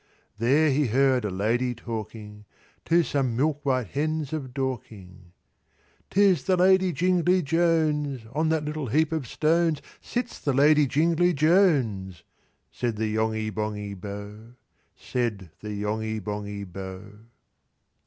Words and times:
There 0.39 0.71
he 0.71 0.87
heard 0.87 1.23
a 1.25 1.29
Lady 1.29 1.75
talking, 1.75 2.45
To 2.85 3.03
some 3.03 3.37
milk 3.37 3.63
white 3.63 3.89
Hens 3.89 4.33
of 4.33 4.51
Dorking, 4.51 5.31
"'Tis 6.09 6.45
the 6.45 6.57
Lady 6.57 6.91
Jingly 6.91 7.43
Jones! 7.43 8.23
"On 8.33 8.49
that 8.49 8.65
little 8.65 8.87
heap 8.87 9.11
of 9.11 9.27
stones 9.27 9.79
"Sits 10.01 10.39
the 10.39 10.53
Lady 10.53 10.87
Jingly 10.87 11.33
Jones!" 11.33 12.23
Said 12.71 12.95
the 12.95 13.09
Yonghy 13.13 13.51
Bonghy 13.51 13.93
Bò, 13.95 14.55
Said 14.95 15.51
the 15.59 15.73
Yonghy 15.79 16.17
Bonghy 16.19 16.65
Bò. 16.65 17.05
III. 17.11 17.17